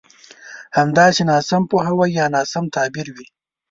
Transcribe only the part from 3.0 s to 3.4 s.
وي.